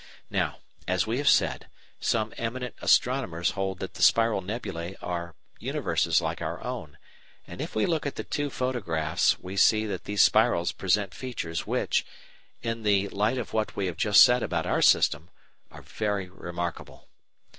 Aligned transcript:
Now, 0.31 0.61
as 0.87 1.05
we 1.05 1.19
have 1.19 1.27
said, 1.29 1.67
some 1.99 2.33
eminent 2.35 2.73
astronomers 2.81 3.51
hold 3.51 3.77
that 3.81 3.93
the 3.93 4.01
spiral 4.01 4.41
nebulæ 4.41 4.95
are 4.99 5.35
universes 5.59 6.19
like 6.19 6.41
our 6.41 6.59
own, 6.63 6.97
and 7.45 7.61
if 7.61 7.75
we 7.75 7.85
look 7.85 8.07
at 8.07 8.15
the 8.15 8.23
two 8.23 8.49
photographs 8.49 9.33
(Figs. 9.33 9.41
25 9.41 9.49
and 9.51 9.57
26) 9.59 9.69
we 9.69 9.79
see 9.79 9.85
that 9.85 10.03
these 10.05 10.23
spirals 10.23 10.71
present 10.71 11.13
features 11.13 11.67
which, 11.67 12.03
in 12.63 12.81
the 12.81 13.09
light 13.09 13.37
of 13.37 13.53
what 13.53 13.75
we 13.75 13.85
have 13.85 13.97
just 13.97 14.23
said 14.23 14.41
about 14.41 14.65
our 14.65 14.81
system, 14.81 15.29
are 15.69 15.83
very 15.83 16.27
remarkable. 16.29 17.07